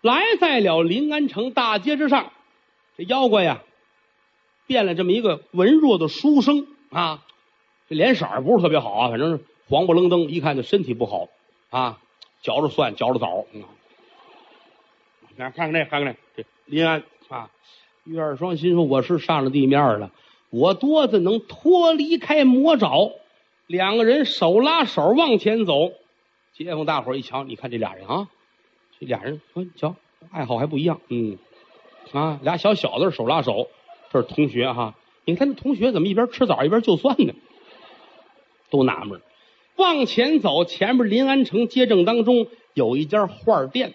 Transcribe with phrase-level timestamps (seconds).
[0.00, 2.32] 来在了临安城大街之上，
[2.96, 3.62] 这妖怪呀，
[4.66, 7.24] 变了这么一个文弱的书生啊，
[7.88, 11.28] 这脸色不是特别好啊，反正是黄不愣登，一看就身体不好
[11.70, 11.98] 啊，
[12.42, 13.44] 嚼着蒜，嚼着枣。
[13.52, 13.64] 嗯，
[15.36, 17.50] 看看这，看看这，这临安啊，
[18.04, 20.10] 玉二双心说：“我是上了地面了，
[20.50, 23.12] 我多子能脱离开魔爪。”
[23.66, 25.92] 两个人手拉手往前走，
[26.54, 28.28] 街坊大伙儿一瞧，你看这俩人啊，
[29.06, 29.96] 俩人，说瞧
[30.30, 31.38] 爱好还不一样，嗯，
[32.12, 33.68] 啊，俩小小子手拉手，
[34.12, 34.94] 这是同学哈。
[35.24, 37.34] 你看那同学怎么一边吃枣一边就蒜呢？
[38.68, 39.20] 都纳闷。
[39.76, 43.94] 往前走，前面临安城街正当中有一家画店，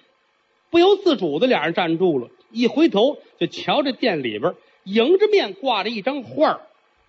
[0.71, 6.62] 不由自主的俩人站住了，一回头就瞧这店里边迎着面挂着一张画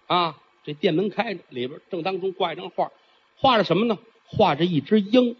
[0.07, 0.37] 啊。
[0.65, 2.91] 这店门开着，里边正当中挂一张画，
[3.37, 3.99] 画着什么呢？
[4.27, 5.37] 画着一只鹰。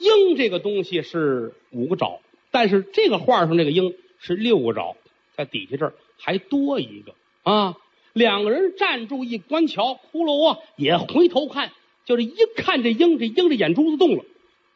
[0.00, 4.96] 鹰这个东西是五个爪，但是这个画上这个鹰是六个爪，
[5.36, 7.76] 在底下这儿还多一个啊。
[8.12, 11.70] 两个人站住一观瞧，骷髅啊也回头看，
[12.04, 14.24] 就是一看这鹰，这鹰的眼珠子动了，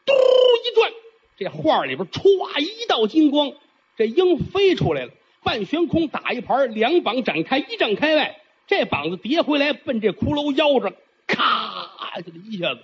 [0.06, 0.92] 嘟一转，
[1.36, 3.52] 这画里边歘一道金光，
[3.96, 5.12] 这鹰飞出来了，
[5.42, 8.40] 半悬空打一盘，两膀展开，一丈开外。
[8.66, 10.96] 这膀子叠回来，奔这骷髅腰着，
[11.26, 12.80] 咔，就一下子，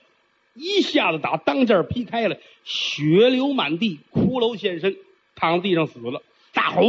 [0.55, 4.97] 一下子打当间劈开了，血流满地，骷髅现身，
[5.35, 6.23] 躺地上死了。
[6.53, 6.83] 大伙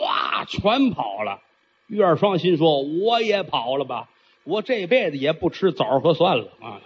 [0.00, 1.42] 哇，全跑了。
[1.88, 4.08] 玉二双心说：“我也跑了吧，
[4.44, 6.80] 我这辈子也不吃枣和蒜了啊！”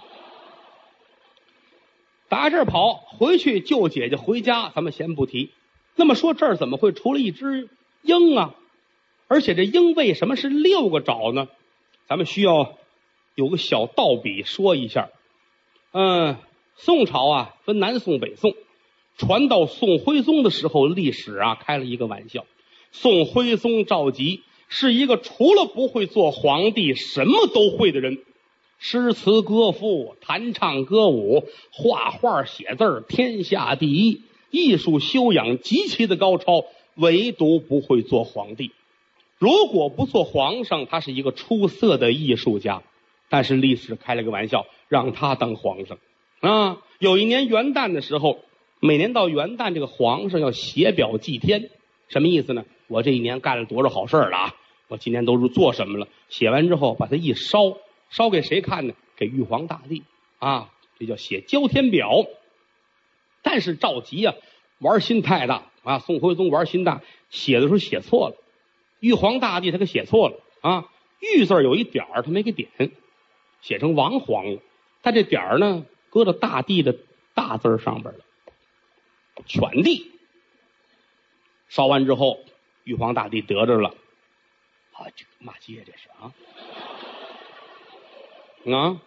[2.31, 5.51] 打这儿跑回去救姐姐回家，咱们先不提。
[5.97, 7.69] 那么说这儿怎么会出了一只
[8.03, 8.55] 鹰啊？
[9.29, 11.49] 而且这鹰为什么是六个爪呢？
[12.09, 12.79] 咱们需要
[13.35, 15.11] 有个小道笔说一下。
[15.95, 16.39] 嗯，
[16.77, 18.55] 宋朝啊分南宋北宋，
[19.19, 22.47] 传到宋徽宗的时候，历史啊开了一个玩笑。
[22.93, 28.21] 宋徽宗赵佶是一个除了不会做皇帝，什么都会的人，
[28.79, 36.65] 诗词歌赋、弹唱歌舞、画画写字天下第一，艺术修养极其的高超，
[36.95, 38.71] 唯独不会做皇帝。
[39.39, 42.83] 如果不做皇上，他是一个出色的艺术家。
[43.29, 45.97] 但是历史开了个玩笑，让他当皇上
[46.41, 46.83] 啊！
[46.99, 48.41] 有一年元旦的时候，
[48.79, 51.71] 每年到元旦，这个皇上要写表祭天，
[52.09, 52.67] 什么意思呢？
[52.89, 54.55] 我这一年干了多少好事了啊！
[54.89, 56.09] 我今年都是做什么了？
[56.29, 57.79] 写完之后，把它一烧，
[58.11, 58.93] 烧给谁看呢？
[59.17, 60.03] 给玉皇大帝
[60.39, 60.71] 啊！
[60.99, 62.27] 这叫写交天表。
[63.41, 64.35] 但是赵佶啊，
[64.79, 66.01] 玩心太大啊！
[66.01, 67.01] 宋徽宗玩心大，
[67.31, 68.37] 写的时候写错了。
[69.01, 72.69] 玉皇大帝他给写错了啊，玉字有一点，他没给点，
[73.63, 74.61] 写成王皇了。
[75.03, 76.97] 他这点儿呢，搁到大地的
[77.35, 78.21] 大字上边了。
[79.47, 80.11] 犬帝
[81.69, 82.39] 烧完之后，
[82.85, 83.89] 玉皇大帝得着了，
[84.93, 86.33] 啊，这骂街这是啊
[88.77, 89.01] 啊，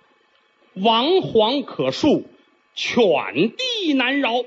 [0.74, 2.26] 王皇可恕，
[2.74, 4.42] 犬帝难饶，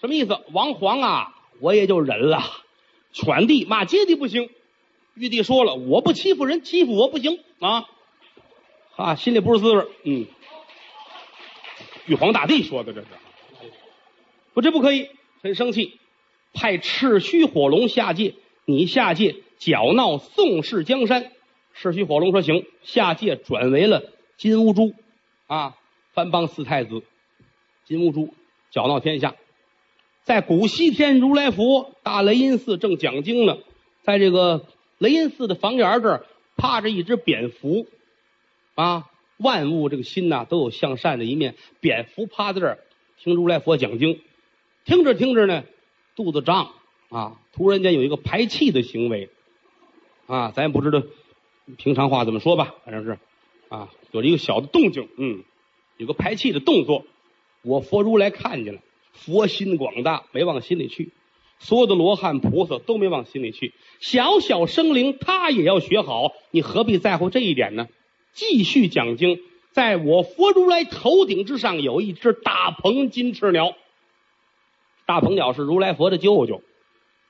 [0.00, 0.40] 什么意思？
[0.52, 2.42] 王皇啊，我也就忍了。
[3.12, 4.50] 犬帝骂街的不行，
[5.14, 7.88] 玉帝说了，我不欺负人，欺负我不行啊！
[8.96, 10.26] 啊，心里不是滋味嗯，
[12.10, 13.06] 玉皇大帝说的这是，
[14.52, 15.10] 不，这不可以，
[15.44, 16.00] 很生气，
[16.52, 18.34] 派赤须火龙下界，
[18.64, 21.30] 你下界搅闹宋氏江山。
[21.72, 24.02] 赤须火龙说行，下界转为了
[24.36, 24.92] 金乌珠
[25.46, 25.76] 啊，
[26.12, 27.04] 藩邦四太子，
[27.84, 28.34] 金乌珠
[28.72, 29.36] 搅闹天下。
[30.24, 33.58] 在古西天如来佛大雷音寺正讲经呢，
[34.02, 34.66] 在这个
[34.98, 37.86] 雷音寺的房檐这儿趴着一只蝙蝠，
[38.74, 39.09] 啊，
[39.40, 41.56] 万物这个心呐都有向善的一面。
[41.80, 42.78] 蝙蝠趴在这儿
[43.18, 44.20] 听如来佛讲经，
[44.84, 45.64] 听着听着呢，
[46.14, 46.72] 肚子胀
[47.08, 49.28] 啊，突然间有一个排气的行为，
[50.26, 51.02] 啊，咱也不知道
[51.76, 53.18] 平常话怎么说吧，反正是
[53.68, 55.42] 啊，有一个小的动静，嗯，
[55.96, 57.04] 有个排气的动作，
[57.62, 58.80] 我佛如来看见了。
[59.12, 61.10] 佛心广大，没往心里去；
[61.58, 63.74] 所有的罗汉菩萨都没往心里去。
[63.98, 67.88] 小小生灵，他也要学好，你何必在乎这一点呢？
[68.32, 69.40] 继续讲经，
[69.72, 73.74] 在我佛如来头顶之上有一只大鹏金翅鸟。
[75.06, 76.62] 大鹏鸟是如来佛的舅舅。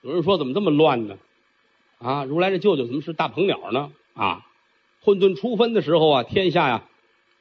[0.02, 1.18] 有人说怎么这么乱呢？
[1.98, 3.90] 啊，如来的舅舅怎么是大鹏鸟呢？
[4.14, 4.46] 啊，
[5.02, 6.84] 混沌初分的时候啊，天下呀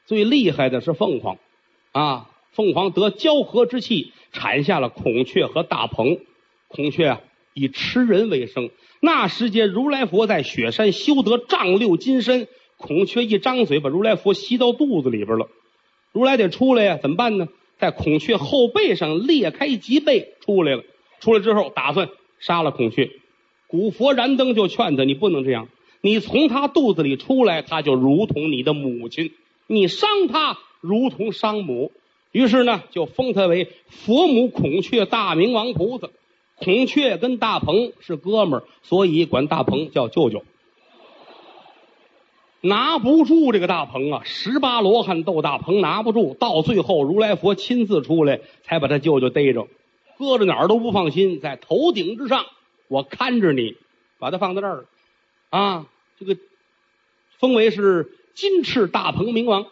[0.06, 1.38] 最厉害的是凤凰，
[1.92, 2.30] 啊。
[2.52, 6.20] 凤凰得交合之气，产下了孔雀和大鹏。
[6.68, 7.22] 孔雀啊，
[7.54, 8.72] 以吃人为生。
[9.00, 12.48] 那时节，如来佛在雪山修得丈六金身，
[12.80, 15.48] 孔雀一张嘴，把如来佛吸到肚子里边了。
[16.14, 17.48] 如来得出来呀，怎么办呢？
[17.78, 20.84] 在孔雀后背上裂开脊背出来了。
[21.20, 22.10] 出来之后打算
[22.40, 23.12] 杀了孔雀。
[23.68, 25.68] 古佛燃灯就劝他：“你不能这样，
[26.02, 29.32] 你从他肚子里出来，他就如同你的母亲，
[29.68, 31.92] 你伤他如同伤母。”
[32.32, 36.10] 于是呢，就封他为佛母孔雀大明王菩萨。
[36.56, 40.44] 孔雀跟大鹏是哥们儿，所以管大鹏叫舅舅。
[42.62, 44.22] 拿不住这个大鹏啊！
[44.26, 49.68] 十八罗汉斗大鹏拿不住，到最后如来佛亲自出来，才把他舅舅逮着，
[50.18, 52.46] 搁着哪儿都不放心，在头顶之上，
[52.88, 53.78] 我看着你，
[54.18, 54.86] 把他放在这儿
[55.50, 55.88] 啊！
[56.20, 56.38] 这个
[57.38, 59.68] 封为是金翅大鹏明王，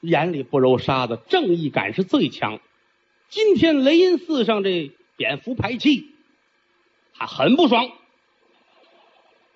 [0.00, 2.60] 眼里不揉沙子，正义感是最强。
[3.30, 6.10] 今天雷音寺上这蝙蝠排气，
[7.14, 7.90] 他很不爽。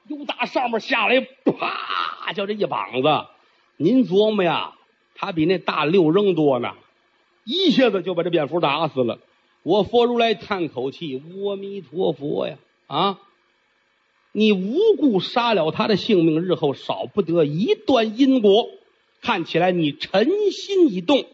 [0.06, 3.26] 又打上面下来，啪，叫这一膀子。
[3.76, 4.74] 您琢磨呀，
[5.14, 6.74] 他比那大六扔多呢，
[7.44, 9.18] 一下子就把这蝙蝠打死了。
[9.62, 12.56] 我佛如来叹口气：“阿弥陀佛呀！
[12.86, 13.18] 啊，
[14.30, 18.68] 你无故杀了他的性命，日后少不得一段因果。
[19.22, 21.24] 看起来你臣心已动，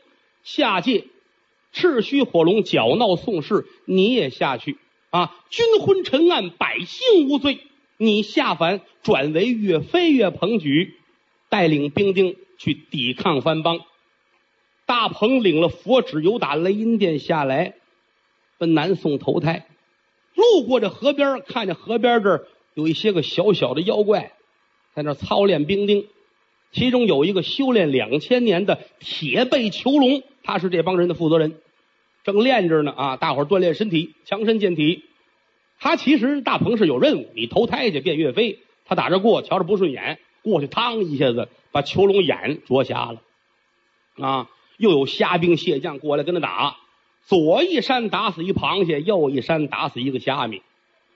[0.45, 1.07] 下界
[1.73, 4.79] 赤须火龙搅闹宋氏，你也下去
[5.11, 5.37] 啊！
[5.51, 7.61] 君昏沉案，百姓无罪。”
[8.03, 10.95] 你下凡转为岳飞、岳鹏举，
[11.51, 13.81] 带领兵丁去抵抗藩邦。
[14.87, 17.75] 大鹏领了佛旨，由打雷音殿下来，
[18.57, 19.67] 奔南宋投胎。
[20.35, 24.33] 路过这河边，看见河边这儿有一些个小小的妖怪，
[24.95, 26.07] 在那操练兵丁。
[26.73, 31.59] 其中有一个修炼两千年的铁背囚龙，他是这帮人的负责人，
[32.25, 33.17] 正练着呢啊！
[33.19, 35.05] 大伙锻炼身体，强身健体。
[35.81, 38.59] 他其实大鹏是有任务，你投胎去变岳飞。
[38.85, 43.23] 他打这过，瞧着不顺眼，过去嘡一下子把囚龙眼啄瞎了。
[44.19, 46.77] 啊，又有虾兵蟹将过来跟他打，
[47.25, 50.61] 左一山打死一螃蟹，右一山打死一个虾米。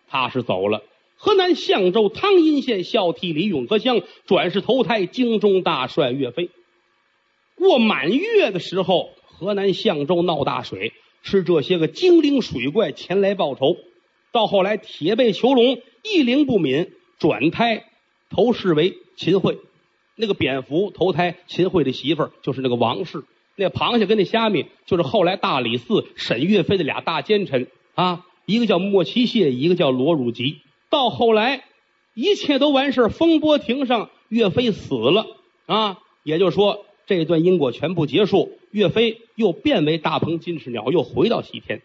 [0.09, 0.83] 他是走了。
[1.17, 6.51] 河南象州汤阴县孝悌里永和乡转世投胎京中大帅岳飞。
[7.57, 13.77] 过满月的时候，河南象州闹大水，是这些个精灵水怪前来报仇。
[14.35, 16.89] 到后来，铁背囚龙一灵不泯，
[17.21, 17.85] 转胎
[18.31, 19.59] 投世为秦桧。
[20.17, 23.23] 那个蝙蝠投胎秦桧的媳妇儿就是那个王氏。
[23.55, 30.59] 那螃蟹跟那虾米就是后来大理寺审岳飞的俩大奸臣啊，一个叫莫奇蟹，一个叫罗汝吉。
[30.91, 31.63] 到后来，
[32.15, 35.27] 一切都完事风波亭上，岳飞死了
[35.67, 38.59] 啊，也就是说，这段因果全部结束。
[38.73, 41.83] 岳飞又变为大鹏金翅鸟，又回到西天。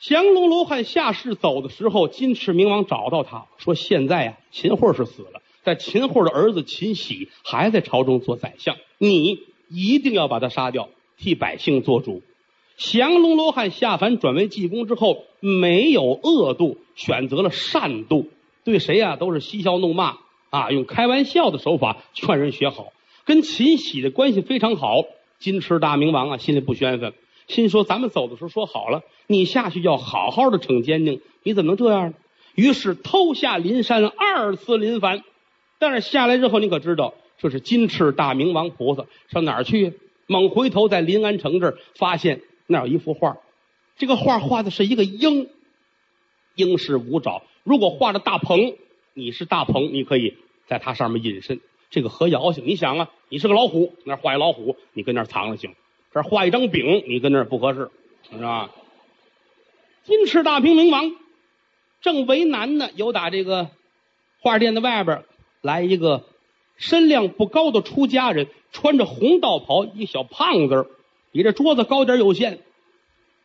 [0.00, 12.22] 降龙罗汉下世走的时候，金翅明王找到他说：“现在呀，秦桧是死了，但秦桧的儿子秦喜还在朝中做宰相，你一定要把他杀掉，替百姓做主。”
[12.76, 18.28] 降龙罗汉下凡转为济公之后，没有恶度，选择了善度，
[18.64, 20.16] 对谁呀都是嬉笑怒骂
[20.50, 22.92] 啊，用开玩笑的手法劝人学好，
[23.24, 25.04] 跟秦喜的关系非常好。
[25.38, 27.12] 金翅大明王啊，心里不宣愤。
[27.48, 32.14] 心说：“咱们走的时候说好了，你下去要好好的惩奸佞，你怎么能这样呢？”
[32.54, 35.22] 于是偷下林山，二次临凡。
[35.78, 39.94] 但是下来之后，你可知道这是金翅大明王菩萨上哪儿去？
[40.26, 43.38] 猛回头在临安城这儿发现那有一幅画，
[43.96, 45.50] 这个画画的是一个鹰，
[46.54, 47.42] 鹰是五爪。
[47.64, 48.76] 如果画着大鹏，
[49.14, 50.36] 你是大鹏，你可以
[50.66, 52.64] 在它上面隐身，这个合妖性。
[52.66, 55.74] 你想啊，你是个老虎，那画一老虎，你跟那儿藏了行。
[56.14, 57.90] 这画一张饼，你跟那儿不合适，
[58.30, 58.70] 是吧？
[60.04, 61.12] 金翅大平明王
[62.00, 63.68] 正为难呢，有打这个
[64.40, 65.22] 画店的外边
[65.60, 66.24] 来一个
[66.76, 70.88] 身量不高的出家人，穿着红道袍，一小胖子
[71.30, 72.58] 比这桌子高点有限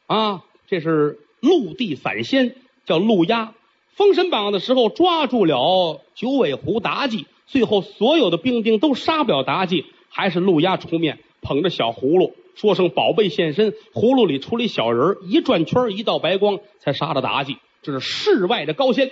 [0.07, 0.43] 啊。
[0.67, 2.55] 这是陆地散仙，
[2.85, 3.53] 叫陆压。
[3.93, 12.35] 封神榜的时候抓住了九尾狐妲己，最后所有的兵丁都杀不了妲己，还是陆压出面捧着小葫芦。
[12.57, 17.57] 说声宝贝现身，葫芦里出了一小人一转圈一道白光，才杀了妲己。
[17.83, 19.11] 这是世外的高仙。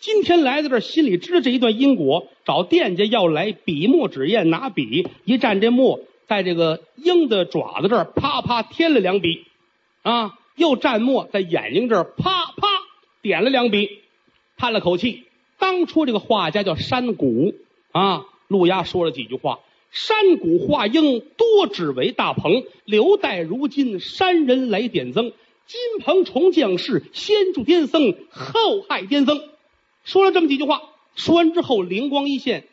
[0.00, 9.46] 今天来到这儿，心里知道这一段因果，找店家要来笔墨纸砚，拿笔一蘸这墨，在这个鹰的爪子这儿啪啪添了两笔，
[10.02, 12.68] 啊，又蘸墨在眼睛这儿啪啪
[13.22, 14.00] 点了两笔，
[14.58, 15.24] 叹了口气。
[15.58, 17.54] 当初这个画家叫山谷
[17.92, 19.60] 啊，陆压说了几句话。
[19.94, 22.64] 山谷画鹰，多指为大鹏。
[22.84, 25.32] 留待如今山人来点增。
[25.66, 29.40] 金鹏重将士，先助癫僧，后害癫僧。
[30.02, 30.82] 说了这么几句话，
[31.14, 32.64] 说完之后灵光一现，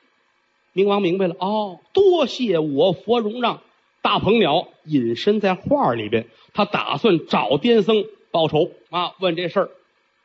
[0.74, 1.36] 冥王明白了。
[1.40, 3.62] 哦，多谢我佛容让。
[4.02, 6.26] 大鹏鸟隐身在画里边，
[6.56, 9.14] 他打算找癫僧报仇啊。
[9.20, 9.70] 问这事儿，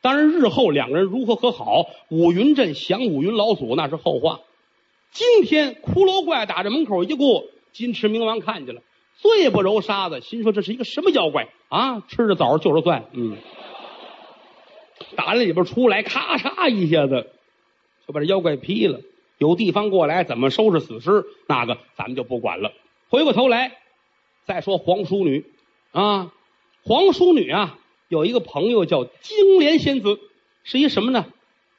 [0.01, 4.41] 当然，日后两个人如何和好，五云镇降五云老祖那是后话。
[5.11, 8.81] 今天骷髅怪打这门口一过，金池明王看见了，
[9.15, 12.01] 罪不揉沙子，心说这是一个什么妖怪啊？
[12.07, 13.37] 吃着枣就着蒜，嗯，
[15.15, 17.31] 打那里边出来，咔嚓一下子
[18.07, 19.01] 就把这妖怪劈了。
[19.39, 22.71] 有地方过来怎么收拾死尸，那个咱们就不管了。
[23.09, 23.77] 回过头来
[24.45, 25.45] 再说黄淑女
[25.91, 26.33] 啊，
[26.83, 30.19] 黄淑女啊，有一个朋友叫金莲仙子，
[30.63, 31.25] 是一什么呢？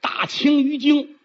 [0.00, 1.17] 大青鱼精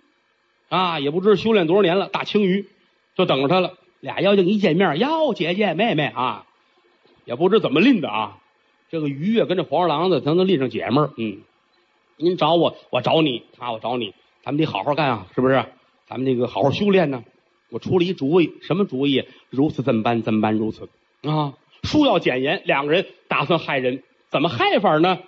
[0.74, 2.68] 啊，也不知修炼多少年了，大青鱼
[3.16, 3.76] 就等着他了。
[4.00, 6.48] 俩妖精一见面，哟，姐姐妹妹啊，
[7.26, 8.40] 也不知怎么拎的啊。
[8.90, 11.12] 这个鱼啊，跟这黄鼠狼子，他能拎上姐们儿。
[11.16, 11.42] 嗯，
[12.18, 15.64] 您找我，我找你啊，我找你，咱们得好好干啊，是不是？
[16.08, 17.24] 咱们那个好好修炼呢。
[17.70, 19.26] 我出了一主意，什么主意？
[19.52, 20.90] 如此这般，怎般如此
[21.22, 21.54] 啊？
[21.84, 24.02] 书要简言，两个人打算害人，
[24.32, 25.20] 怎么害法呢？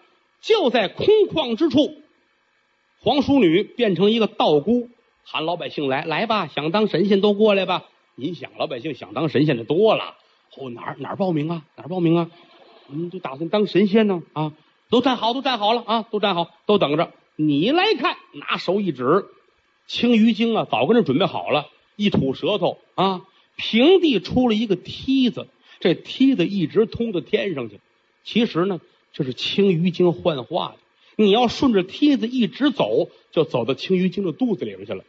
[0.42, 1.94] 就在空旷之处，
[3.00, 4.90] 黄淑女变成一个道姑，
[5.27, 7.84] 喊老百姓来，来吧，想当神仙都过来吧。
[8.13, 10.15] 您想，老百姓想当神仙的多了，
[10.55, 11.65] 哦，哪儿哪儿报名啊？
[11.75, 12.29] 哪儿报名啊？
[12.89, 14.53] 嗯，就打算当神仙呢啊！
[14.91, 16.03] 都站好，都站好了啊！
[16.03, 18.17] 都站好，都等着你来看。
[18.34, 19.25] 拿手一指，
[19.88, 21.65] 青鱼精啊，早跟这准备好了。
[21.96, 25.48] 一吐舌头啊，平地出了一个梯子，
[25.79, 27.79] 这梯子一直通到天上去。
[28.24, 28.79] 其实呢，
[29.12, 30.75] 这是青鱼精幻化的。
[31.15, 35.03] 你要顺着梯子一直走，就走到青鱼精的肚子里边去了。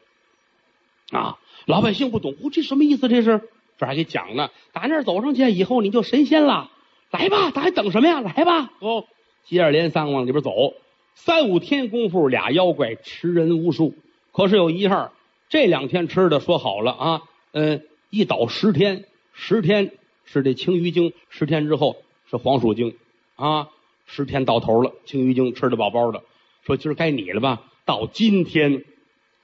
[1.10, 3.08] 啊，老百姓不懂，哦，这什么意思？
[3.08, 3.48] 这是
[3.78, 4.50] 这还给讲呢。
[4.72, 6.70] 打那儿走上去以后，你就神仙了。
[7.10, 8.20] 来吧，咱还等什么呀？
[8.20, 9.04] 来吧，哦，
[9.44, 10.74] 接二连三往里边走。
[11.14, 13.94] 三五天功夫，俩妖怪吃人无数。
[14.32, 15.12] 可是有一样。
[15.48, 17.22] 这两天吃的说好了啊，
[17.52, 19.92] 嗯，一倒十天，十天
[20.24, 21.98] 是这青鱼精，十天之后
[22.28, 22.96] 是黄鼠精，
[23.36, 23.68] 啊，
[24.06, 26.24] 十天到头了，青鱼精吃的饱饱的，
[26.64, 27.62] 说今儿该你了吧？
[27.84, 28.82] 到今天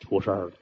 [0.01, 0.53] 出事儿了，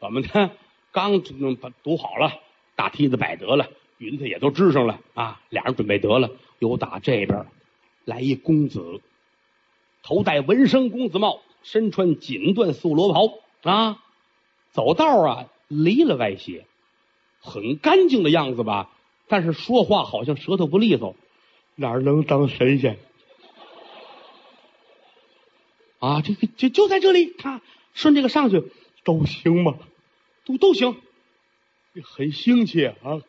[0.00, 0.50] 怎么的？
[0.90, 1.20] 刚
[1.60, 2.40] 把堵好了，
[2.74, 7.46] 大梯子摆得了，云彩也都支上了啊，俩人准备得了，又打这边
[8.04, 9.00] 来一公子，
[10.02, 14.02] 头戴纹身公子帽，身穿锦缎素罗袍啊。
[14.70, 16.66] 走道啊，离了歪斜，
[17.40, 18.90] 很干净的样子吧？
[19.26, 21.16] 但是说话好像舌头不利索，
[21.74, 22.98] 哪能当神仙？
[25.98, 27.60] 啊，这个就就在这里，他
[27.92, 28.72] 顺这个上去
[29.04, 29.78] 都行吗？
[30.48, 30.96] 都都行，
[32.02, 33.20] 很兴气啊！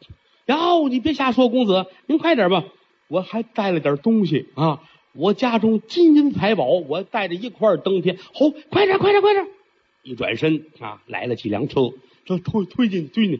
[0.45, 2.63] 哟，你别瞎说，公子，您快点吧，
[3.09, 4.81] 我还带了点东西啊，
[5.13, 8.17] 我家中金银财宝，我带着一块登天。
[8.17, 9.45] 好，快点，快点，快点！
[10.03, 11.91] 一转身啊，来了几辆车，
[12.23, 13.39] 这推推进去呢。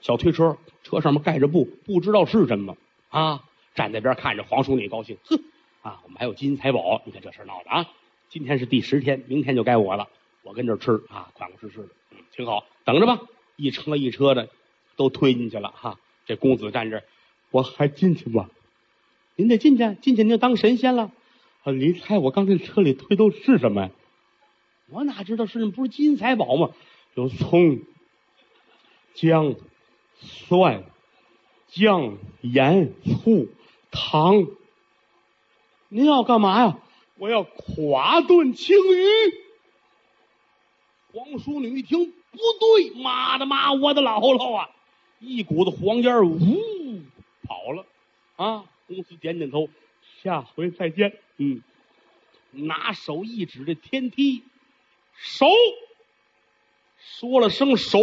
[0.00, 2.76] 小推车，车上面盖着布，不知道是什么
[3.08, 3.44] 啊。
[3.74, 5.40] 站在边看着黄叔，你高兴，哼
[5.82, 6.00] 啊！
[6.04, 7.86] 我们还有金银财宝，你看这事闹的啊！
[8.28, 10.08] 今天是第十天，明天就该我了，
[10.44, 11.88] 我跟这吃啊，款款实实的，
[12.30, 12.64] 挺好。
[12.84, 13.22] 等着吧，
[13.56, 14.50] 一车一车的
[14.94, 15.98] 都推进去了哈。
[16.26, 17.02] 这公子站这，
[17.50, 18.50] 我还进去吗？
[19.36, 21.10] 您得进去，进去您就当神仙了。
[21.62, 23.90] 啊，你猜我刚才车里推都是什么呀？
[24.90, 26.70] 我哪知道是不是金银财宝吗？
[27.14, 27.80] 有葱、
[29.14, 29.54] 姜、
[30.18, 30.84] 蒜、
[31.68, 33.48] 酱、盐、醋、
[33.90, 34.46] 糖。
[35.88, 36.78] 您要干嘛呀？
[37.16, 39.43] 我要垮炖青鱼。
[41.14, 44.68] 黄淑女一听不对，妈的妈，我的姥姥啊！
[45.20, 46.38] 一股子黄烟呜
[47.44, 47.86] 跑了。
[48.34, 49.68] 啊，公子点点头，
[50.24, 51.12] 下回再见。
[51.36, 51.62] 嗯，
[52.50, 54.42] 拿手一指这天梯。
[55.16, 55.46] 手
[56.98, 58.00] 说了声“手”，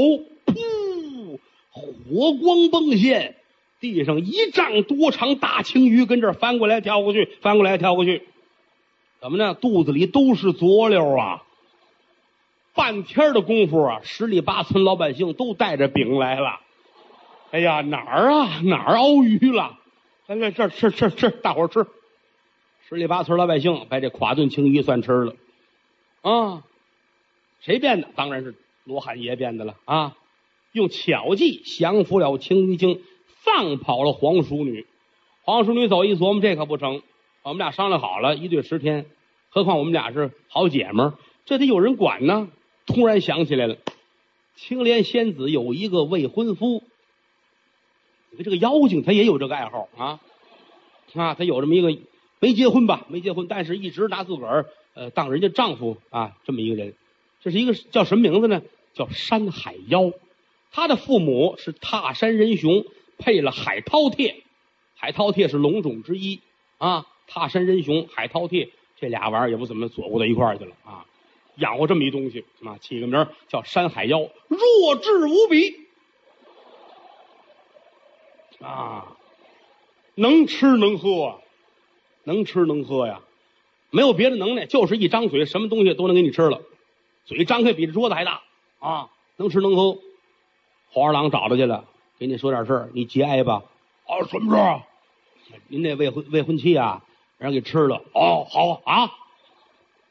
[0.47, 1.37] 噗，
[1.69, 3.35] 火光迸现，
[3.81, 8.23] 地上一丈多长大青鱼跟这翻过来跳过去，翻过来跳过去，
[9.19, 9.53] 怎么呢？
[9.53, 11.43] 肚子里都是佐料啊！
[12.73, 16.59] 半天的功夫啊，十里八村老百姓都带着饼来了。
[17.51, 18.61] 哎呀，哪儿啊？
[18.63, 19.77] 哪儿熬鱼了？
[20.27, 21.85] 咱在这吃吃吃，大伙吃。
[22.87, 25.35] 十里八村老百姓把这垮炖青鱼算吃了
[26.21, 26.63] 啊。
[27.59, 28.07] 谁变的？
[28.15, 30.15] 当然是罗汉爷变的了啊！
[30.71, 33.01] 用巧计降服了青鱼精，
[33.43, 34.87] 放跑了黄鼠女。
[35.43, 37.01] 黄鼠女走一琢磨，这可不成。
[37.43, 39.05] 我们俩商量好了，一对十天。
[39.49, 41.13] 何况我们俩是好姐们儿，
[41.45, 42.47] 这得有人管呢。
[42.91, 43.77] 突然想起来了，
[44.55, 46.83] 青莲仙子有一个未婚夫。
[48.29, 50.19] 你看这个妖精，他也有这个爱好啊
[51.13, 51.33] 啊！
[51.33, 51.97] 他有这么一个
[52.39, 53.05] 没结婚吧？
[53.09, 56.93] 没结婚，但是一直拿自个儿呃当人家丈夫啊，这么一个人。
[57.41, 58.61] 这是一个叫什么名字呢？
[58.93, 60.11] 叫山海妖。
[60.71, 62.85] 他的父母是踏山人熊，
[63.17, 64.35] 配了海饕餮。
[64.95, 66.39] 海饕餮是龙种之一
[66.77, 67.05] 啊。
[67.27, 71.05] 踏山人熊、海饕餮这俩玩意儿也不怎么左顾到一块儿去了啊。
[71.61, 75.87] 养活这么一东西啊，起个名叫山海妖，弱智无比
[78.59, 79.15] 啊，
[80.15, 81.39] 能吃能喝，
[82.23, 83.21] 能吃能喝呀，
[83.89, 86.61] 没有别的能耐，就是一张嘴，什么东西都能给你吃了，
[87.25, 88.41] 嘴张开比这桌子还大
[88.79, 89.97] 啊，能吃能喝。
[90.91, 91.85] 黄二郎找他去了，
[92.19, 93.63] 给你说点事儿，你节哀吧。
[94.05, 94.81] 啊，什么事儿？
[95.67, 97.03] 您那未婚未婚妻啊，
[97.37, 98.01] 让人给吃了。
[98.13, 99.11] 哦，好啊，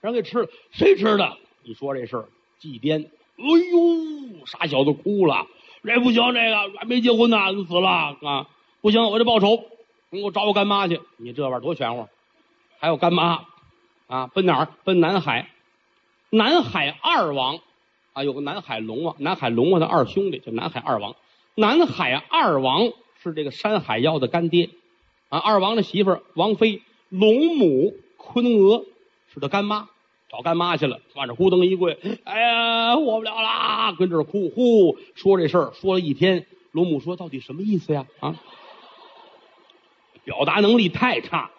[0.00, 0.48] 人给吃了。
[0.70, 1.36] 谁吃的？
[1.62, 2.28] 你说这事儿，
[2.58, 3.04] 祭奠。
[3.36, 5.46] 哎呦，傻小子哭了。
[5.82, 8.48] 这不行，这个还没结婚呢，就死了啊！
[8.80, 9.64] 不行，我得报仇，
[10.10, 11.00] 你给我找我干妈去。
[11.16, 12.08] 你这玩意儿多玄乎，
[12.78, 13.46] 还有干妈
[14.06, 14.26] 啊？
[14.26, 14.68] 奔哪儿？
[14.84, 15.50] 奔南海，
[16.30, 17.60] 南海二王。
[18.12, 21.14] 啊，有个南海龙王，南海龙王的二兄弟叫南海二王。
[21.54, 22.92] 南海二王
[23.22, 24.70] 是这个山海妖的干爹，
[25.28, 28.84] 啊，二王的媳妇王妃龙母昆娥
[29.32, 29.88] 是他干妈，
[30.28, 36.46] 找干妈去了，往这咕噔一跪，哎呀，活不了啦，跟这哭呼说这事儿，说了一天。
[36.72, 38.06] 罗母说：“到底什么意思呀？
[38.20, 38.36] 啊，
[40.22, 41.50] 表达能力太差。”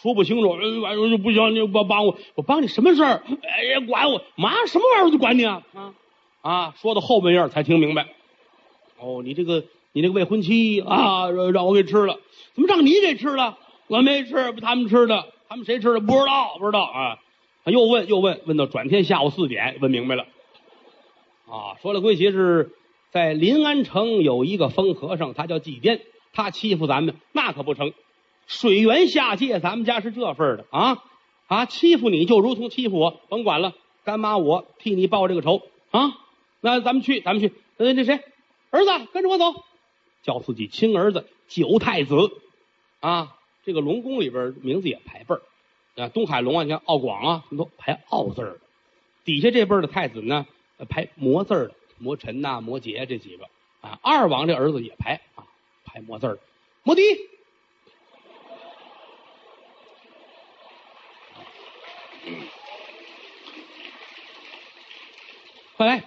[0.00, 3.24] 说不清楚，完了就不行，你帮帮我，我帮你什么事儿？
[3.42, 5.94] 哎呀，管我妈什么玩意儿我就管你啊啊
[6.42, 6.74] 啊！
[6.80, 8.06] 说到后半夜才听明白，
[9.00, 12.20] 哦，你这个你这个未婚妻啊，让我给吃了，
[12.54, 13.58] 怎么让你给吃了？
[13.88, 16.00] 我没吃，他们吃的，他们谁吃的？
[16.00, 17.18] 不知道，不知道啊！
[17.64, 20.26] 他又问又问，问到转天下午四点，问明白了，
[21.48, 22.72] 啊，说了归其是
[23.10, 26.00] 在临安城有一个疯和尚，他叫祭奠，
[26.32, 27.92] 他欺负咱们，那可不成。
[28.46, 31.02] 水源下界，咱们家是这份的啊
[31.48, 31.66] 啊！
[31.66, 33.74] 欺负你就如同欺负我，甭管了，
[34.04, 36.18] 干妈我替你报这个仇啊！
[36.60, 37.52] 那咱们去，咱们去。
[37.76, 38.20] 那那谁，
[38.70, 39.64] 儿子跟着我走，
[40.22, 42.16] 叫自己亲儿子九太子
[43.00, 43.35] 啊！
[43.66, 45.42] 这个龙宫里边名字也排辈儿
[45.96, 48.58] 啊，东海龙啊，像奥广啊，都排奥字的。
[49.24, 50.46] 底下这辈的太子呢，
[50.88, 53.48] 排魔字的，魔尘呐、魔羯这几个
[53.80, 53.98] 啊。
[54.02, 55.44] 二王这儿子也排啊，
[55.84, 56.38] 排魔字的，
[56.84, 57.02] 魔帝。
[65.76, 66.04] 快来，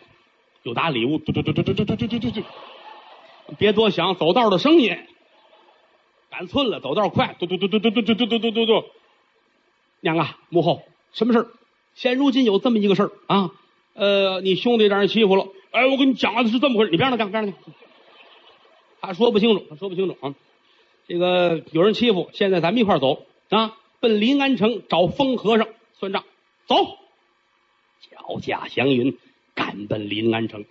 [0.63, 2.43] 有打礼物，嘟嘟嘟嘟嘟嘟嘟嘟嘟嘟，
[3.57, 4.97] 别多想，走道的声音，
[6.39, 8.85] 赶寸了，走道快，嘟嘟嘟嘟嘟嘟嘟嘟嘟嘟嘟。
[9.99, 11.47] 娘啊，母后，什么事儿？
[11.95, 13.51] 现如今有这么一个事儿啊，
[13.93, 15.49] 呃，你兄弟让人欺负了。
[15.71, 17.73] 哎，我跟你讲的是这么回事，你边上讲，边上讲。
[19.01, 20.33] 他说不清楚，他说不清楚啊。
[21.09, 26.23] 这个有人欺负，现在咱们一块儿走啊，奔临安城找疯和尚算账。
[26.67, 26.75] 走，
[28.09, 29.17] 脚驾祥云。
[29.55, 30.63] 赶奔临安城，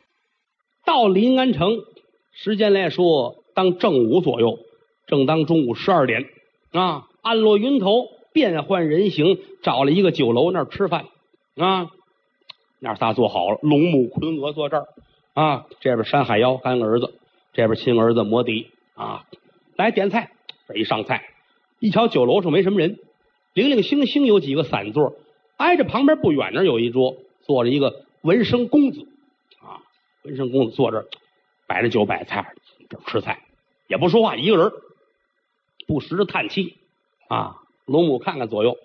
[0.87, 1.85] 到临安城，
[2.33, 4.61] 时间来说，当正午左右，
[5.09, 6.29] 正当中午十二点
[6.71, 7.07] 啊。
[7.21, 11.07] 暗落云头，变换人形，找了一个酒楼那儿吃饭
[11.57, 11.91] 啊。
[12.79, 14.87] 那仨坐好了，龙母昆娥坐这儿
[15.35, 15.67] 啊。
[15.81, 17.15] 这边山海妖干儿子，
[17.53, 19.27] 这边亲儿子摩迪啊。
[19.77, 20.31] 来点菜，
[20.69, 21.25] 这一上菜，
[21.81, 22.99] 一瞧酒楼上没什么人，
[23.53, 25.17] 零零星星有几个散座，
[25.57, 28.05] 挨着旁边不远那有一桌，坐着一个。
[28.23, 29.07] 文生公子
[29.63, 29.79] 啊，
[30.25, 31.07] 文生公子坐这儿，
[31.69, 32.53] 摆着酒摆菜，
[32.89, 33.43] 这吃菜
[33.87, 34.73] 也不说话，一个人
[35.89, 36.77] 不时的叹气
[37.27, 37.57] 啊。
[37.87, 38.77] 龙母看看左右，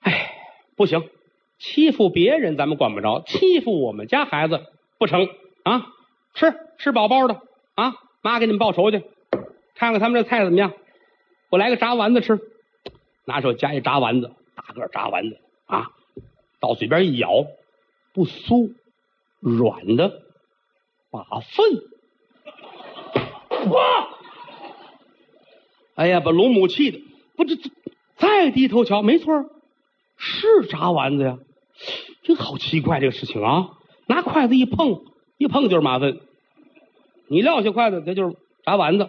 [0.00, 0.32] 哎，
[0.76, 1.10] 不行，
[1.58, 5.28] 欺负别人咱们管不着，欺负我们家孩子不成
[5.62, 5.92] 啊！
[6.32, 7.42] 吃吃饱饱的
[7.74, 9.04] 啊，妈给你们报仇去，
[9.74, 10.72] 看看他们这菜怎么样？
[11.50, 12.40] 我来个炸丸子吃，
[13.26, 15.90] 拿手夹一炸丸子，大个炸丸子啊，
[16.60, 17.46] 到嘴边一咬。
[18.14, 18.72] 不酥，
[19.40, 20.22] 软的，
[21.10, 21.82] 把粪，
[23.70, 24.08] 哇！
[25.94, 27.00] 哎呀，把龙母气的，
[27.36, 27.70] 不这这，
[28.16, 29.44] 再低头瞧，没错，
[30.16, 31.38] 是炸丸子呀，
[32.22, 33.70] 这好奇怪这个事情啊！
[34.06, 35.02] 拿筷子一碰，
[35.38, 36.20] 一碰就是马粪，
[37.28, 39.08] 你撂下筷子，这就是炸丸子。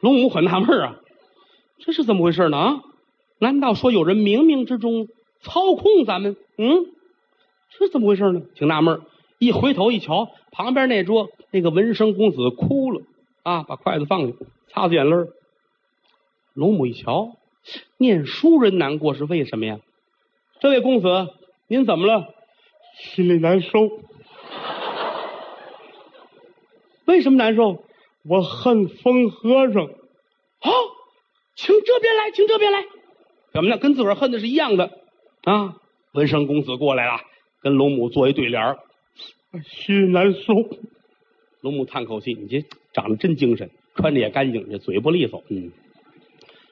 [0.00, 0.96] 龙母很纳闷啊，
[1.78, 2.56] 这是怎么回事呢？
[2.56, 2.80] 啊，
[3.38, 5.08] 难道说有人冥冥之中
[5.40, 6.36] 操控咱们？
[6.58, 6.86] 嗯？
[7.78, 8.40] 是怎么回事呢？
[8.54, 9.02] 挺纳闷
[9.38, 13.02] 一回头一瞧，旁边那桌那个文生公子哭了
[13.42, 14.32] 啊，把筷子放下，
[14.68, 15.16] 擦擦眼泪
[16.56, 17.36] 龙母一瞧，
[17.98, 19.78] 念书人难过是为什么呀？
[20.58, 21.06] 这位公子，
[21.68, 22.32] 您怎么了？
[22.98, 23.78] 心里难受。
[27.04, 27.84] 为什么难受？
[28.24, 29.86] 我恨疯和尚。
[29.86, 30.72] 好，
[31.54, 32.86] 请这边来，请这边来。
[33.52, 33.76] 怎么呢？
[33.76, 34.90] 跟自个儿恨的是一样的
[35.44, 35.76] 啊！
[36.14, 37.20] 文生公子过来了。
[37.60, 38.78] 跟龙母做一对联儿
[39.64, 40.54] 心难受。
[41.60, 45.42] 龙母叹口气：“你这长得真精神，穿的也干净，这嘴不利索。
[45.50, 45.72] 嗯，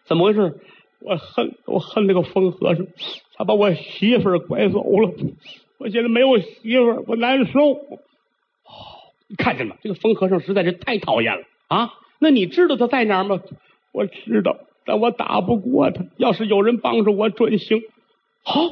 [0.06, 0.60] 怎么回事？
[1.00, 2.86] 我恨我恨那个疯和尚，
[3.34, 5.12] 他把我媳妇儿拐走了，
[5.78, 7.60] 我现在没有媳妇儿，我难受。
[7.72, 7.92] 哦，
[9.28, 11.92] 你看见了，这个疯和尚实在是太讨厌了啊！
[12.18, 13.42] 那你知道他在哪吗？
[13.92, 16.06] 我知道，但我打不过他。
[16.16, 17.82] 要是有人帮着我，准行。
[18.42, 18.62] 好，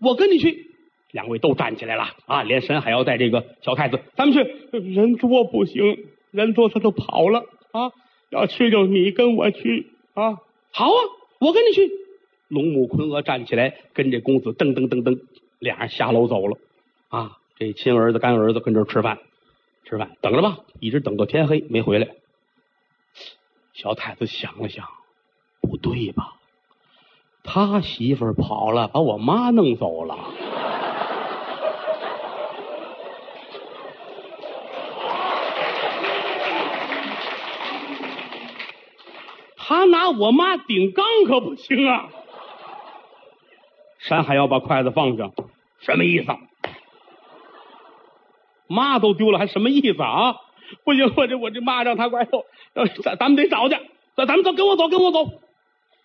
[0.00, 0.70] 我跟你去。
[1.12, 2.42] 两位都站起来了啊！
[2.42, 4.40] 连神还要带这个小太子，咱们去。
[4.80, 5.98] 人多不行，
[6.32, 7.92] 人多他都跑了啊！
[8.30, 10.40] 要去就你跟我去啊！
[10.70, 10.98] 好啊，
[11.38, 11.90] 我跟你去。
[12.48, 15.20] 龙母昆娥站起来，跟这公子噔噔噔噔，
[15.58, 16.56] 俩人下楼走了
[17.08, 17.38] 啊！
[17.56, 19.18] 这亲儿子干儿子跟这吃饭，
[19.84, 22.08] 吃饭等着吧，一直等到天黑没回来。
[23.72, 24.88] 小太子想了想，
[25.60, 26.34] 不对吧？
[27.42, 30.32] 他媳妇跑了，把我妈弄走了。
[39.86, 42.08] 拿我妈顶缸可不行啊！
[43.98, 45.30] 山海要把筷子放下，
[45.80, 46.26] 什么意思？
[48.66, 50.36] 妈都丢了，还什么意思啊？
[50.84, 52.44] 不行，我这我这妈让他拐走，
[53.02, 53.76] 咱咱们得找去。
[54.16, 55.24] 咱咱们走，跟我走，跟我走。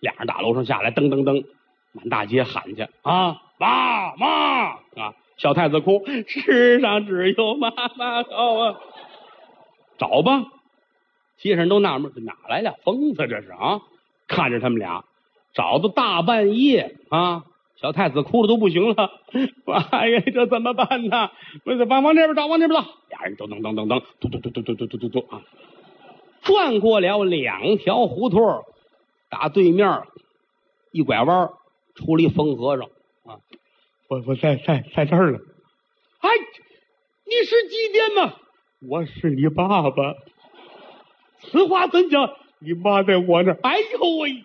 [0.00, 1.44] 俩人打楼上下来，噔噔噔，
[1.92, 3.40] 满大街喊去啊！
[3.58, 4.26] 妈妈
[4.66, 5.14] 啊！
[5.36, 8.80] 小太子哭，世上只有妈妈好啊！
[9.98, 10.44] 找吧。
[11.40, 13.26] 街上都纳闷，这哪来俩疯子？
[13.26, 13.80] 这是啊！
[14.28, 15.04] 看着他们俩，
[15.54, 17.44] 找到大半夜啊！
[17.76, 19.10] 小太子哭的都不行了，
[19.90, 21.30] 哎呀，这怎么办呢？
[21.88, 22.86] 往往那边找，往那边走。
[23.08, 25.42] 俩人噔噔噔噔噔，嘟嘟嘟嘟嘟嘟嘟嘟嘟啊！
[26.42, 28.64] 转过了两条胡同，
[29.30, 30.02] 打对面
[30.92, 31.48] 一拐弯，
[31.94, 32.86] 出了一疯和尚
[33.24, 33.40] 啊！
[34.08, 35.38] 我我在在在这儿了。
[36.20, 36.28] 哎，
[37.24, 38.34] 你是祭奠吗？
[38.86, 40.14] 我是你爸爸。
[41.42, 42.36] 此话怎讲？
[42.62, 43.58] 你妈在我那儿。
[43.62, 44.44] 哎呦喂，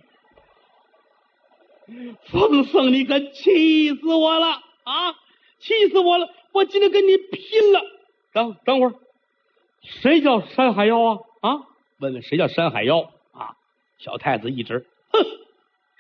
[2.30, 4.48] 冯僧，你可气死我了
[4.84, 5.12] 啊！
[5.60, 6.30] 气死我了！
[6.54, 7.82] 我今天跟你拼了！
[8.32, 8.94] 等等会儿，
[9.82, 11.20] 谁叫山海妖啊？
[11.42, 11.58] 啊，
[12.00, 13.58] 问问谁叫山海妖啊？
[13.98, 15.26] 小太子一指，哼，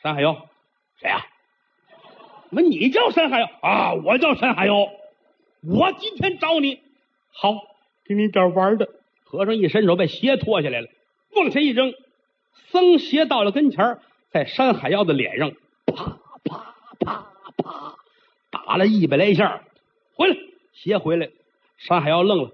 [0.02, 0.48] 山海妖，
[1.02, 1.26] 谁呀？
[2.50, 3.94] 那你叫山海妖啊？
[3.94, 4.88] 我叫山海妖。
[5.68, 6.80] 我今天找你，
[7.34, 7.54] 好，
[8.06, 8.88] 给你点玩的。
[9.36, 10.88] 和尚一伸手，把鞋脱下来了，
[11.36, 11.94] 往前一扔，
[12.72, 14.00] 僧鞋到了跟前
[14.32, 15.52] 在山海妖的脸上
[15.86, 17.96] 啪啪啪啪
[18.50, 19.62] 打了一百来下，
[20.16, 20.38] 回来，
[20.74, 21.30] 鞋回来。
[21.78, 22.52] 山海妖愣了，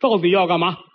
[0.00, 0.76] 到底要干嘛？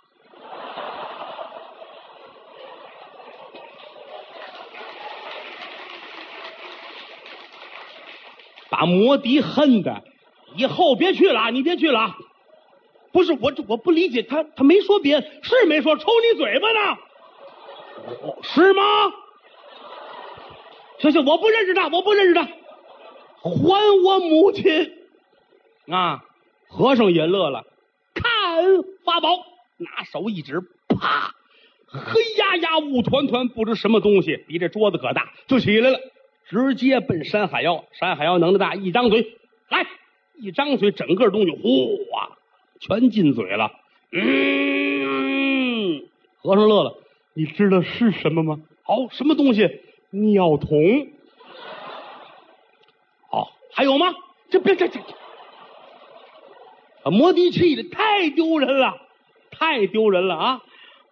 [8.68, 10.04] 把魔笛恨的，
[10.56, 12.14] 以后别去了，你别去了。
[13.12, 16.98] 不是我，这我不理解他，他没说别，是没说抽你嘴巴呢，
[18.42, 18.82] 是吗？
[21.00, 22.42] 行行，我不认识他，我不认识他，
[23.42, 24.92] 还我母亲
[25.90, 26.22] 啊！
[26.68, 27.64] 和尚也乐了，
[28.14, 28.22] 看
[29.04, 29.28] 法宝，
[29.78, 31.34] 拿手一指，啪，
[31.88, 35.98] 黑压压雾团团，不知什么东西，比这桌子可大，就起来了，
[36.46, 37.84] 直接奔山海妖。
[37.92, 39.36] 山海妖能耐大，一张嘴，
[39.68, 39.84] 来，
[40.36, 42.38] 一张嘴，整个东西呼啊。
[42.80, 43.70] 全进嘴了，
[44.12, 46.02] 嗯，
[46.42, 46.94] 和尚乐了，
[47.34, 48.58] 你知道是什么吗？
[48.82, 49.68] 好，什么东西？
[50.10, 51.08] 尿桶。
[53.30, 54.14] 好，还有吗？
[54.50, 54.98] 这别这这，
[57.10, 58.96] 摩的气的太丢人了，
[59.50, 60.62] 太丢人了啊！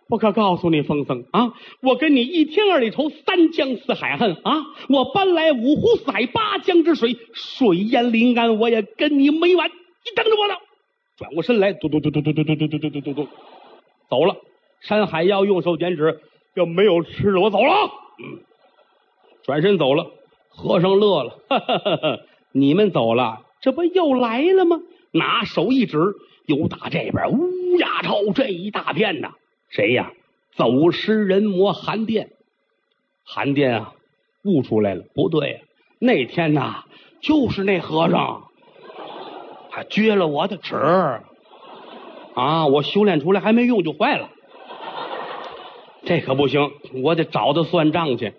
[0.08, 1.52] 我可告诉你，风僧啊，
[1.82, 4.64] 我跟你一天二里愁，三江四海恨啊！
[4.88, 9.68] 我搬来五湖四海八江之水，水淹临安，我也跟你没完。
[9.68, 9.74] 你
[10.16, 10.54] 等着我呢。
[11.18, 13.28] 转过身来，嘟嘟嘟嘟嘟嘟嘟嘟嘟嘟嘟嘟，
[14.08, 14.36] 走了。
[14.80, 16.20] 山海妖用手剪纸，
[16.54, 17.90] 要没有吃的，我走了。
[18.20, 18.38] 嗯，
[19.42, 20.06] 转身走了。
[20.48, 22.18] 和尚乐了，哈哈哈哈
[22.52, 24.80] 你们走了，这不又来了吗？
[25.10, 25.98] 拿手一指，
[26.46, 29.32] 又打这边乌鸦朝这一大片呐。
[29.68, 30.12] 谁呀？
[30.54, 32.30] 走失人魔韩殿。
[33.24, 33.94] 韩殿啊，
[34.44, 35.62] 悟出来了，不对，
[35.98, 36.84] 那天呐，
[37.20, 38.47] 就是那和尚。
[39.84, 40.76] 撅了我的齿
[42.34, 42.66] 啊！
[42.66, 44.30] 我修炼出来还没用就坏了，
[46.04, 46.70] 这可不行，
[47.02, 48.32] 我得找他算账去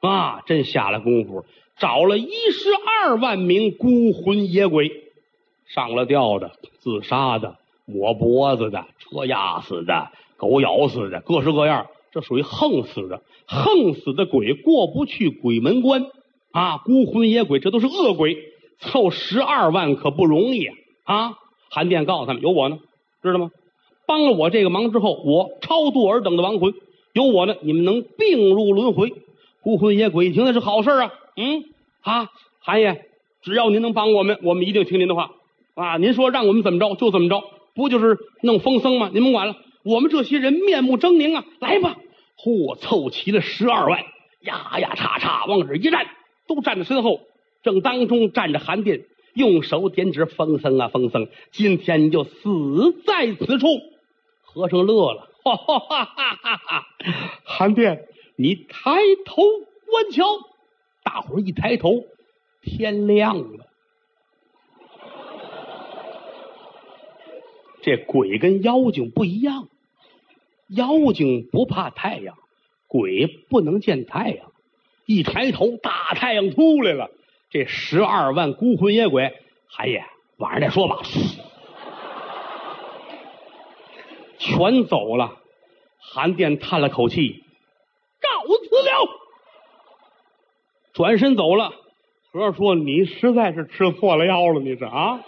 [0.00, 0.42] 啊！
[0.46, 1.44] 真下了功夫，
[1.78, 2.70] 找了一十
[3.02, 4.90] 二万名孤魂野鬼，
[5.66, 13.22] 上了吊的、自杀的、抹脖子的、车压死的、狗咬死的，各式各样，这属于横死的。
[13.46, 16.06] 横死的鬼过不去鬼门关
[16.52, 16.78] 啊！
[16.78, 18.36] 孤魂野鬼，这都是恶鬼。
[18.78, 20.74] 凑十二万可不容易啊！
[21.04, 21.34] 啊，
[21.70, 22.78] 韩殿告诉他们，有我呢，
[23.22, 23.50] 知道吗？
[24.06, 26.74] 帮了我这个忙之后，我超度尔等的亡魂，
[27.12, 29.12] 有我呢，你们能并入轮回。
[29.62, 31.64] 孤魂野鬼一听那是好事啊，嗯
[32.00, 32.28] 啊，
[32.60, 33.06] 韩爷，
[33.42, 35.30] 只要您能帮我们，我们一定听您的话
[35.74, 35.96] 啊。
[35.98, 39.10] 您说让我们怎么着就怎么着，不就是弄风声吗？
[39.12, 41.96] 您甭管了，我们这些人面目狰狞啊，来吧！
[42.36, 44.00] 嚯，凑齐了十二万，
[44.40, 46.06] 呀呀叉叉往这一站，
[46.48, 47.20] 都站在身后，
[47.62, 49.04] 正当中站着韩殿，
[49.34, 52.30] 用手点指风声啊，风声，今天你就死
[53.06, 53.66] 在此处。
[54.42, 56.86] 和尚乐了，哈哈哈哈哈！
[57.44, 58.08] 韩殿。
[58.34, 59.42] 你抬头
[59.90, 60.24] 观瞧，
[61.04, 62.06] 大伙一抬头，
[62.62, 63.66] 天亮了。
[67.82, 69.68] 这鬼跟妖精不一样，
[70.68, 72.36] 妖精不怕太阳，
[72.88, 74.50] 鬼不能见太阳。
[75.04, 77.10] 一抬头，大太阳出来了。
[77.52, 79.30] 这十二万孤魂野鬼，
[79.68, 80.02] 韩爷
[80.38, 81.02] 晚上再说吧，
[84.38, 85.36] 全走了。
[86.00, 87.44] 韩殿叹了口气。
[88.20, 89.08] 告辞了，
[90.94, 91.72] 转身走了。
[92.32, 95.22] 和尚说：“你实在是吃错了药了，你是啊？”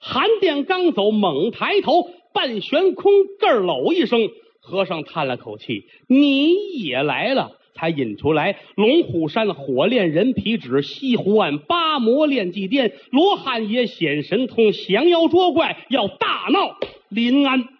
[0.00, 4.28] 韩殿刚走，猛抬头，半悬空，咯喽一声。
[4.62, 16.76] 和尚叹了口气：“你也来了。”才引出来：龙虎山火炼人皮纸，西湖岸八魔炼祭殿，罗汉爷显神通，降妖捉怪，要大闹
[17.08, 17.79] 临安。